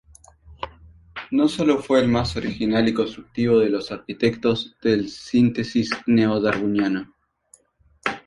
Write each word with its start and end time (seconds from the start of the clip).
No 1.29 1.47
solo 1.47 1.77
fue 1.77 2.01
el 2.01 2.07
más 2.07 2.35
original 2.35 2.89
y 2.89 2.93
constructivo 2.95 3.59
de 3.59 3.69
los 3.69 3.91
arquitectos 3.91 4.75
del 4.81 5.07
síntesis 5.09 5.91
neo-Darwiniano. 6.07 7.13